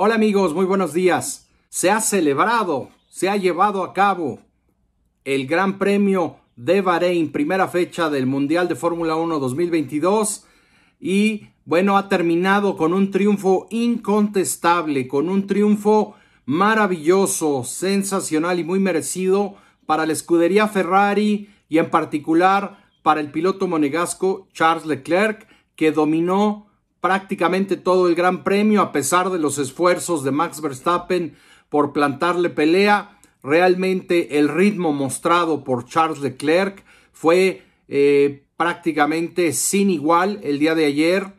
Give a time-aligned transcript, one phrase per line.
[0.00, 1.48] Hola amigos, muy buenos días.
[1.70, 4.38] Se ha celebrado, se ha llevado a cabo
[5.24, 10.46] el Gran Premio de Bahrein, primera fecha del Mundial de Fórmula 1 2022
[11.00, 18.78] y bueno, ha terminado con un triunfo incontestable, con un triunfo maravilloso, sensacional y muy
[18.78, 25.90] merecido para la escudería Ferrari y en particular para el piloto monegasco Charles Leclerc, que
[25.90, 26.67] dominó
[27.00, 31.36] prácticamente todo el Gran Premio a pesar de los esfuerzos de Max Verstappen
[31.68, 33.18] por plantarle pelea.
[33.42, 40.86] Realmente el ritmo mostrado por Charles Leclerc fue eh, prácticamente sin igual el día de
[40.86, 41.34] ayer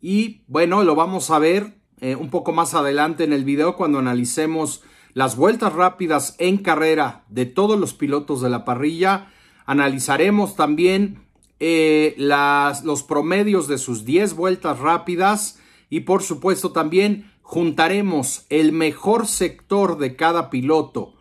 [0.00, 4.00] y bueno, lo vamos a ver eh, un poco más adelante en el video cuando
[4.00, 4.82] analicemos
[5.14, 9.30] las vueltas rápidas en carrera de todos los pilotos de la parrilla.
[9.66, 11.21] Analizaremos también
[11.64, 18.72] eh, las, los promedios de sus 10 vueltas rápidas y por supuesto también juntaremos el
[18.72, 21.14] mejor sector de cada piloto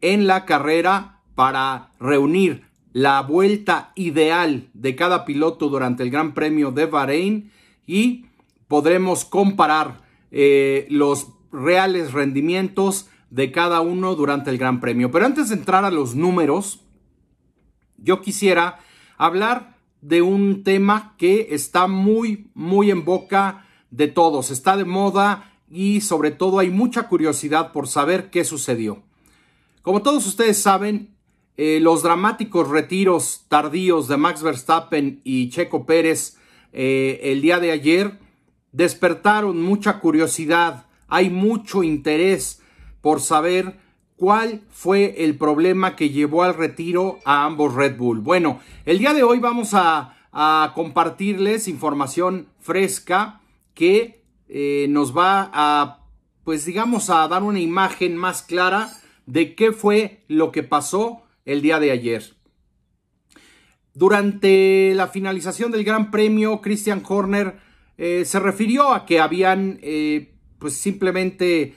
[0.00, 6.72] en la carrera para reunir la vuelta ideal de cada piloto durante el Gran Premio
[6.72, 7.52] de Bahrein
[7.86, 8.26] y
[8.66, 10.00] podremos comparar
[10.32, 15.12] eh, los reales rendimientos de cada uno durante el Gran Premio.
[15.12, 16.80] Pero antes de entrar a los números,
[17.98, 18.80] yo quisiera
[19.16, 25.52] hablar de un tema que está muy, muy en boca de todos, está de moda
[25.70, 29.02] y sobre todo hay mucha curiosidad por saber qué sucedió.
[29.82, 31.14] Como todos ustedes saben,
[31.56, 36.36] eh, los dramáticos retiros tardíos de Max Verstappen y Checo Pérez
[36.72, 38.18] eh, el día de ayer
[38.72, 42.60] despertaron mucha curiosidad, hay mucho interés
[43.00, 43.78] por saber
[44.16, 48.20] cuál fue el problema que llevó al retiro a ambos Red Bull.
[48.20, 50.12] Bueno, el día de hoy vamos a,
[50.74, 53.40] compartirles información fresca
[53.72, 56.04] que eh, nos va a,
[56.44, 58.92] pues digamos, a dar una imagen más clara
[59.24, 62.34] de qué fue lo que pasó el día de ayer.
[63.94, 67.56] Durante la finalización del Gran Premio, Christian Horner
[67.96, 71.76] eh, se refirió a que habían, eh, pues simplemente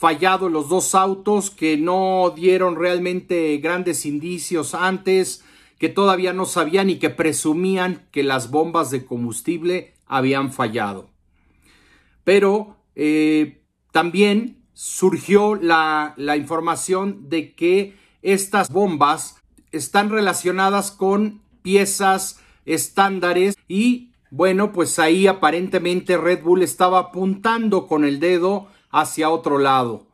[0.00, 5.44] fallado los dos autos, que no dieron realmente grandes indicios antes,
[5.78, 11.10] que todavía no sabían y que presumían que las bombas de combustible habían fallado.
[12.24, 13.60] Pero eh,
[13.92, 19.36] también surgió la, la información de que estas bombas
[19.70, 28.06] están relacionadas con piezas estándares y bueno, pues ahí aparentemente Red Bull estaba apuntando con
[28.06, 30.06] el dedo hacia otro lado.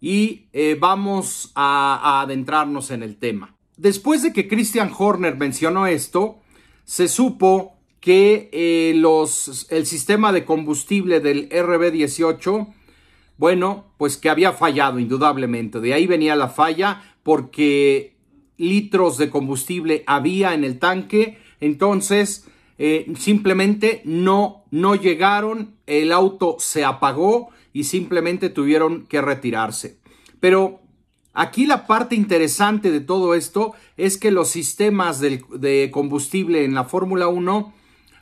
[0.00, 3.56] Y eh, vamos a, adentrarnos en el tema.
[3.76, 6.38] Después de que Christian Horner mencionó esto,
[6.84, 12.72] se supo que eh, los, el sistema de combustible del RB18,
[13.36, 15.80] bueno, pues que había fallado indudablemente.
[15.80, 18.16] De ahí venía la falla porque
[18.56, 21.38] litros de combustible había en el tanque.
[21.60, 22.46] Entonces,
[22.78, 29.98] eh, simplemente no, no llegaron, el auto se apagó y simplemente tuvieron que retirarse.
[30.40, 30.80] Pero
[31.32, 36.84] aquí la parte interesante de todo esto es que los sistemas de combustible en la
[36.84, 37.72] Fórmula 1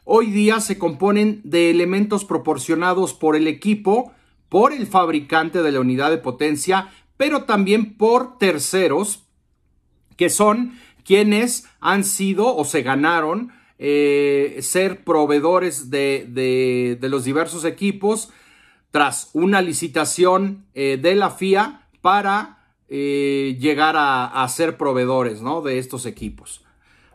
[0.04, 4.12] hoy día se componen de elementos proporcionados por el equipo,
[4.48, 9.24] por el fabricante de la unidad de potencia, pero también por terceros,
[10.16, 18.30] que son quienes han sido o se ganaron eh, ser proveedores de los diversos equipos
[18.90, 25.60] tras una licitación eh, de la FIA para eh, llegar a, ser proveedores ¿no?
[25.60, 26.64] de estos equipos.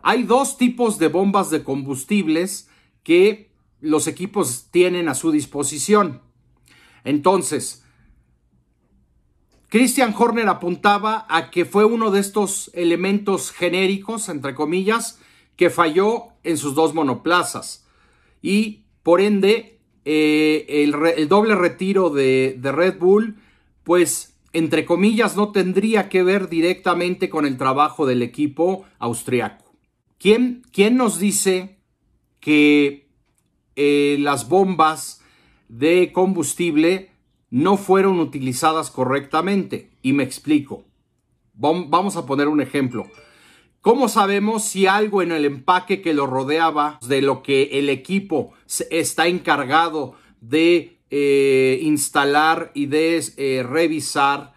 [0.01, 2.69] Hay dos tipos de bombas de combustibles
[3.03, 6.22] que los equipos tienen a su disposición.
[7.03, 7.83] Entonces,
[9.69, 15.19] Christian Horner apuntaba a que fue uno de estos elementos genéricos, entre comillas,
[15.56, 17.88] que falló en sus dos monoplazas
[18.42, 19.73] y por ende
[20.05, 23.38] eh, el, doble retiro de, Red Bull,
[23.83, 29.73] pues entre comillas no tendría que ver directamente con el trabajo del equipo austriaco.
[30.19, 31.77] ¿Quién, quién nos dice
[32.39, 33.07] que
[33.75, 35.21] eh, las bombas
[35.69, 37.09] de combustible
[37.50, 39.89] no fueron utilizadas correctamente?
[40.01, 40.85] Y me explico.
[41.53, 43.07] Vamos a poner un ejemplo.
[43.83, 48.53] ¿Cómo sabemos si algo en el empaque que lo rodeaba, de lo que el equipo
[48.89, 54.53] está encargado de eh, instalar y de eh, revisar,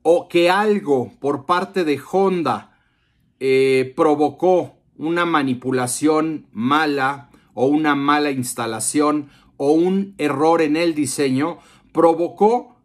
[0.00, 2.80] o que algo por parte de Honda
[3.40, 9.28] eh, provocó una manipulación mala o una mala instalación
[9.58, 11.58] o un error en el diseño?
[11.92, 12.80] provocó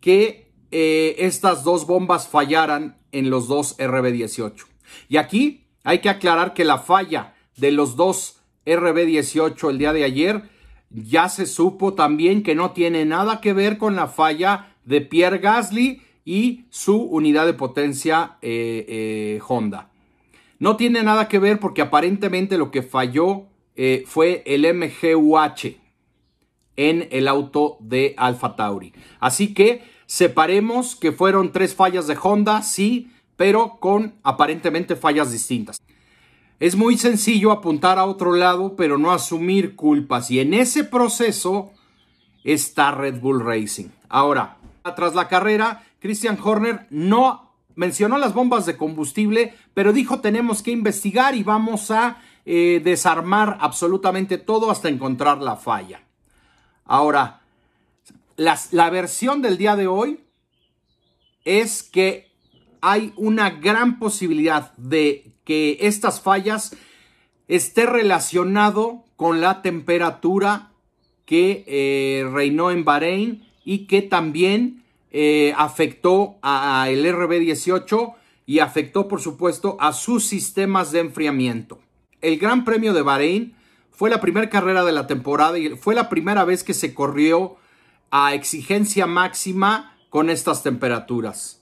[0.00, 4.69] que estas dos bombas fallaran en los dos RB18.
[5.08, 10.04] Y aquí hay que aclarar que la falla de los dos RB18 el día de
[10.04, 10.42] ayer
[10.90, 15.38] ya se supo también que no tiene nada que ver con la falla de Pierre
[15.38, 19.90] Gasly y su unidad de potencia eh, eh, Honda.
[20.58, 23.46] No tiene nada que ver porque aparentemente lo que falló
[23.76, 25.76] eh, fue el MGUH
[26.76, 28.92] en el auto de Alfa Tauri.
[29.20, 33.10] Así que separemos que fueron tres fallas de Honda, sí,
[33.40, 35.80] pero con aparentemente fallas distintas.
[36.58, 40.30] Es muy sencillo apuntar a otro lado, pero no asumir culpas.
[40.30, 41.72] Y en ese proceso
[42.44, 43.88] está Red Bull Racing.
[44.10, 44.58] Ahora,
[44.94, 50.72] tras la carrera, Christian Horner no mencionó las bombas de combustible, pero dijo tenemos que
[50.72, 56.02] investigar y vamos a eh, desarmar absolutamente todo hasta encontrar la falla.
[56.84, 57.40] Ahora,
[58.36, 60.20] la versión del día de hoy
[61.46, 62.29] es que
[62.80, 66.76] hay una gran posibilidad de que estas fallas
[67.48, 70.70] esté relacionado con la temperatura
[71.24, 78.14] que eh, reinó en Bahrein y que también eh, afectó al RB18
[78.46, 81.80] y afectó por supuesto a sus sistemas de enfriamiento.
[82.20, 83.54] El Gran Premio de Bahrein
[83.90, 87.56] fue la primera carrera de la temporada y fue la primera vez que se corrió
[88.10, 91.59] a exigencia máxima con estas temperaturas.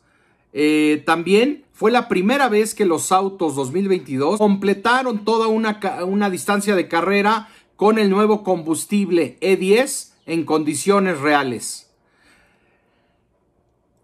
[0.52, 6.74] Eh, también fue la primera vez que los autos 2022 completaron toda una, una distancia
[6.74, 11.88] de carrera con el nuevo combustible E10 en condiciones reales.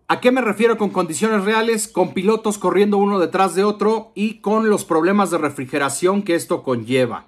[0.07, 1.89] ¿A qué me refiero con condiciones reales?
[1.89, 6.63] Con pilotos corriendo uno detrás de otro y con los problemas de refrigeración que esto
[6.63, 7.27] conlleva.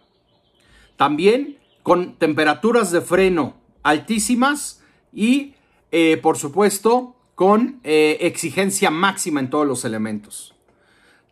[0.97, 4.83] También con temperaturas de freno altísimas
[5.13, 5.55] y,
[5.91, 10.55] eh, por supuesto, con eh, exigencia máxima en todos los elementos.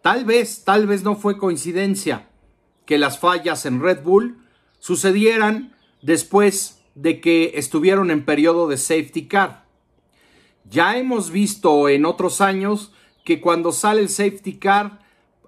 [0.02, 2.28] Tal vez, tal vez no fue coincidencia
[2.84, 4.36] que las fallas en Red Bull
[4.78, 9.64] sucedieran después de que estuvieron en periodo de safety car.
[10.68, 12.92] Ya hemos visto en otros años
[13.24, 15.00] que cuando sale el safety car,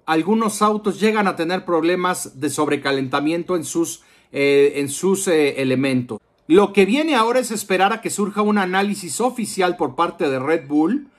[0.07, 4.01] algunos autos llegan a tener problemas de sobrecalentamiento en sus,
[4.31, 6.19] eh, en sus eh, elementos.
[6.47, 10.39] Lo que viene ahora es esperar a que surja un análisis oficial por parte de
[10.39, 11.09] Red Bull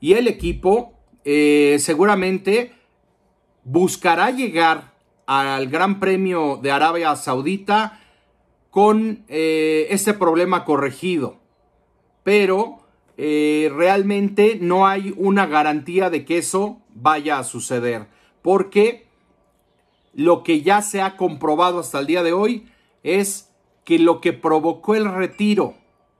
[0.00, 0.94] y el equipo
[1.24, 2.72] eh, seguramente
[3.64, 4.94] buscará llegar
[5.26, 8.00] al Gran Premio de Arabia Saudita
[8.70, 11.38] con eh, este problema corregido.
[12.22, 12.78] Pero
[13.16, 18.06] eh, realmente no hay una garantía de que eso vaya a suceder.
[18.40, 19.06] Porque
[20.14, 22.68] lo que ya se ha comprobado hasta el día de hoy
[23.02, 23.49] es
[23.90, 25.74] que lo que provocó el retiro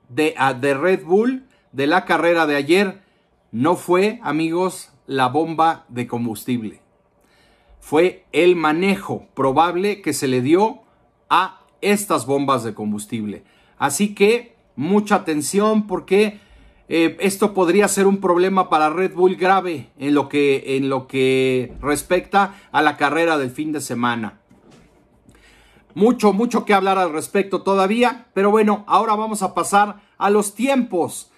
[0.09, 3.01] de, de Red Bull de la carrera de ayer
[3.53, 6.81] no fue, amigos, la bomba de combustible.
[7.79, 10.81] Fue el manejo probable que se le dio
[11.29, 13.45] a estas bombas de combustible.
[13.79, 16.41] Así que mucha atención porque
[16.89, 21.07] eh, esto podría ser un problema para Red Bull grave en lo, que, en lo
[21.07, 24.40] que respecta a la carrera del fin de semana.
[25.95, 30.55] Mucho, mucho que hablar al respecto todavía, pero bueno, ahora vamos a pasar a los
[30.55, 31.31] tiempos.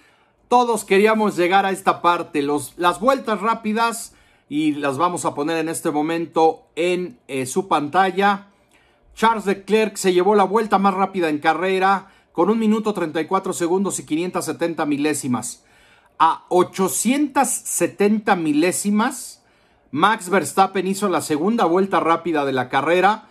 [0.48, 4.14] Todos queríamos llegar a esta parte, los, las vueltas rápidas
[4.48, 8.48] y las vamos a poner en este momento en eh, su pantalla.
[9.14, 13.98] Charles Leclerc se llevó la vuelta más rápida en carrera con un minuto 34 segundos
[13.98, 15.64] y 570 milésimas.
[16.18, 19.42] A 870 milésimas,
[19.90, 23.28] Max Verstappen hizo la segunda vuelta rápida de la carrera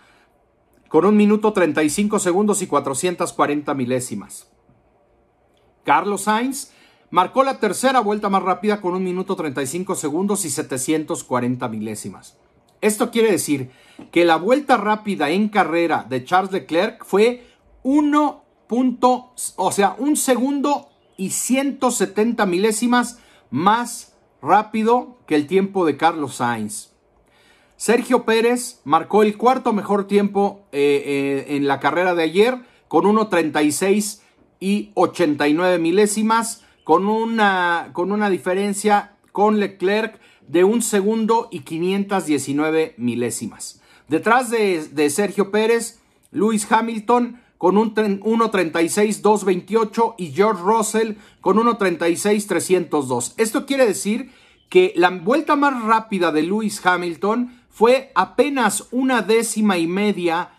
[0.92, 4.50] con un minuto 35 segundos y 440 milésimas.
[5.84, 6.70] Carlos Sainz
[7.08, 12.36] marcó la tercera vuelta más rápida con un minuto 35 segundos y 740 milésimas.
[12.82, 13.70] Esto quiere decir
[14.10, 17.46] que la vuelta rápida en carrera de Charles Leclerc fue
[17.84, 18.44] 1.
[19.56, 23.18] o sea, un segundo y 170 milésimas
[23.50, 26.91] más rápido que el tiempo de Carlos Sainz.
[27.82, 33.06] Sergio Pérez marcó el cuarto mejor tiempo eh, eh, en la carrera de ayer con
[33.06, 34.20] 1.36
[34.60, 42.94] y 89 milésimas, con una, con una diferencia con Leclerc de un segundo y 519
[42.98, 43.82] milésimas.
[44.06, 45.98] Detrás de, de Sergio Pérez,
[46.30, 53.34] Luis Hamilton con un 1.36.228 y George Russell con 1.36.302.
[53.38, 54.30] Esto quiere decir
[54.68, 60.52] que la vuelta más rápida de Luis Hamilton fue apenas una décima y media,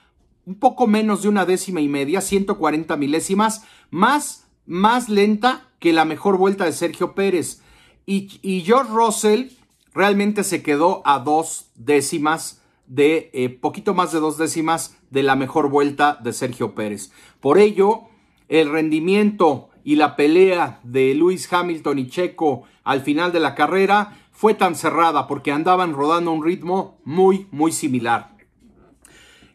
[0.45, 6.05] un poco menos de una décima y media, 140 milésimas, más más lenta que la
[6.05, 7.61] mejor vuelta de Sergio Pérez.
[8.05, 9.49] Y, George Russell
[9.93, 15.35] realmente se quedó a dos décimas de eh, poquito más de dos décimas de la
[15.35, 17.11] mejor vuelta de Sergio Pérez.
[17.39, 18.03] Por ello,
[18.49, 24.22] el rendimiento y la pelea de Lewis Hamilton y Checo al final de la carrera
[24.33, 28.33] fue tan cerrada porque andaban rodando un ritmo muy, muy similar.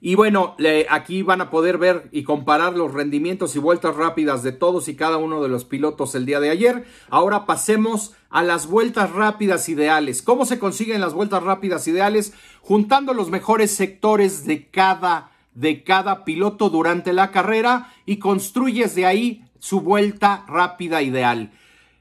[0.00, 0.54] Y bueno,
[0.90, 4.94] aquí van a poder ver y comparar los rendimientos y vueltas rápidas de todos y
[4.94, 6.86] cada uno de los pilotos el día de ayer.
[7.10, 10.22] Ahora pasemos a las vueltas rápidas ideales.
[10.22, 12.32] ¿Cómo se consiguen las vueltas rápidas ideales?
[12.60, 19.04] Juntando los mejores sectores de cada, de cada piloto durante la carrera y construyes de
[19.04, 21.50] ahí su vuelta rápida ideal.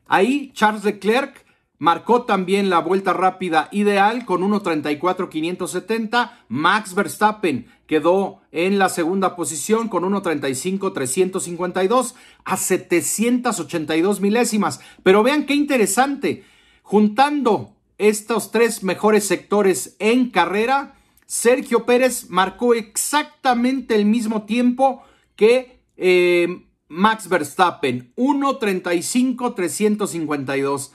[0.08, 1.47] Ahí Charles Leclerc
[1.80, 6.32] Marcó también la vuelta rápida ideal con 1.34.570.
[6.48, 12.16] Max Verstappen quedó en la segunda posición con 1.35.352
[12.46, 14.80] a 782 milésimas.
[15.04, 16.44] Pero vean qué interesante.
[16.82, 20.96] Juntando estos tres mejores sectores en carrera,
[21.28, 25.04] Sergio Pérez marcó exactamente el mismo tiempo
[25.36, 28.12] que eh, Max Verstappen.
[28.16, 30.90] 1.35.352.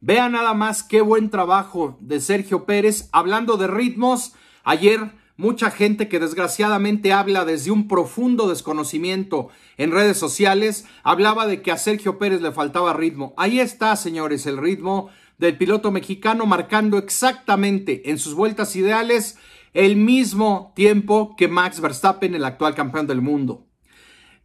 [0.00, 3.08] Vean nada más qué buen trabajo de Sergio Pérez.
[3.10, 10.16] Hablando de ritmos, ayer mucha gente que desgraciadamente habla desde un profundo desconocimiento en redes
[10.16, 13.34] sociales, hablaba de que a Sergio Pérez le faltaba ritmo.
[13.36, 19.36] Ahí está, señores, el ritmo del piloto mexicano marcando exactamente en sus vueltas ideales
[19.74, 23.66] el mismo tiempo que Max Verstappen, el actual campeón del mundo.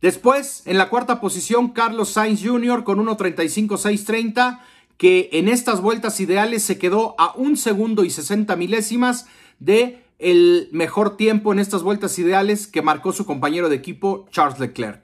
[0.02, 2.84] Después, en la cuarta posición, Carlos Sainz Jr.
[2.84, 4.60] con 1.35.630
[5.04, 9.28] que en estas vueltas ideales se quedó a un segundo y 60 milésimas
[9.60, 14.62] de el mejor tiempo en estas vueltas ideales que marcó su compañero de equipo Charles
[14.62, 15.04] Leclerc.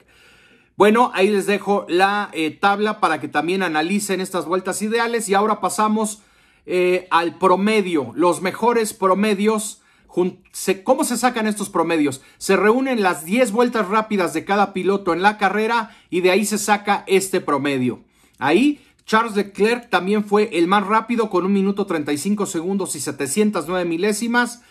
[0.74, 5.34] Bueno, ahí les dejo la eh, tabla para que también analicen estas vueltas ideales y
[5.34, 6.22] ahora pasamos
[6.64, 9.82] eh, al promedio, los mejores promedios.
[10.82, 12.22] ¿Cómo se sacan estos promedios?
[12.38, 16.46] Se reúnen las 10 vueltas rápidas de cada piloto en la carrera y de ahí
[16.46, 18.02] se saca este promedio.
[18.38, 18.80] Ahí
[19.10, 24.62] Charles Leclerc también fue el más rápido con un minuto 35 segundos y 709 milésimas.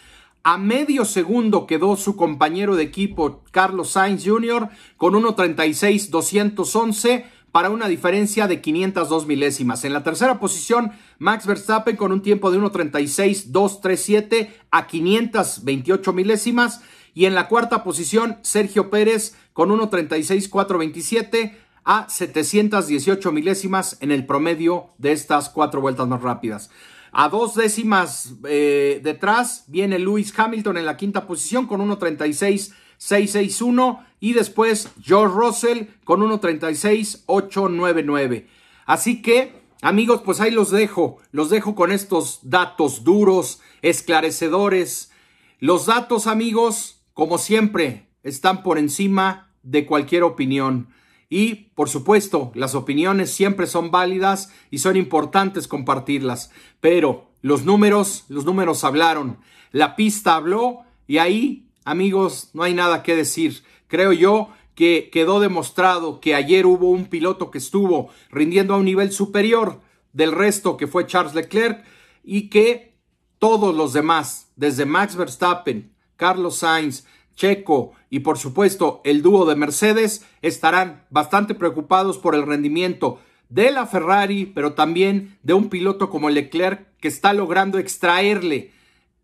[0.44, 4.70] A medio segundo quedó su compañero de equipo Carlos Sainz Jr.
[4.96, 9.84] con 1.36 211 para una diferencia de 502 milésimas.
[9.84, 16.80] En la tercera posición, Max Verstappen con un tiempo de 1.36 237 a 528 milésimas.
[17.14, 24.28] Y en la cuarta posición, Sergio Pérez con 1.36 427 a 718 milésimas en el
[24.28, 26.70] promedio de estas cuatro vueltas más rápidas.
[27.12, 34.34] A dos décimas eh, detrás viene Lewis Hamilton en la quinta posición con 1.36.661 y
[34.34, 38.46] después George Russell con 1.36.899.
[38.86, 41.18] Así que, amigos, pues ahí los dejo.
[41.32, 45.12] Los dejo con estos datos duros, esclarecedores.
[45.58, 50.90] Los datos, amigos, como siempre, están por encima de cualquier opinión.
[51.30, 56.52] Y, por supuesto, las opiniones siempre son válidas y son importantes compartirlas.
[56.82, 59.38] Pero los números, los números hablaron.
[59.72, 63.64] La pista habló y ahí, amigos, no hay nada que decir.
[63.88, 68.86] Creo yo que quedó demostrado que ayer hubo un piloto que estuvo rindiendo a un
[68.86, 69.82] nivel superior
[70.14, 71.86] del resto que fue Charles Leclerc
[72.24, 72.98] y que
[73.38, 77.06] todos los demás, desde Max Verstappen, Carlos Sainz,
[77.40, 83.72] Checo y por supuesto el dúo de Mercedes estarán bastante preocupados por el rendimiento de
[83.72, 88.72] la Ferrari, pero también de un piloto como Leclerc que está logrando extraerle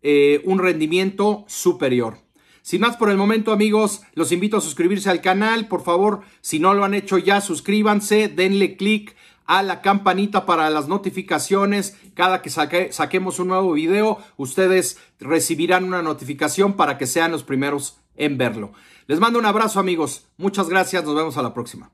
[0.02, 2.18] eh, un rendimiento superior.
[2.62, 6.58] Sin más por el momento amigos, los invito a suscribirse al canal, por favor, si
[6.58, 11.96] no lo han hecho ya, suscríbanse, denle click a la campanita para las notificaciones.
[12.14, 18.00] Cada que saquemos un nuevo video, ustedes recibirán una notificación para que sean los primeros
[18.16, 18.72] en verlo.
[19.06, 20.26] Les mando un abrazo amigos.
[20.36, 21.04] Muchas gracias.
[21.04, 21.90] Nos vemos a la próxima.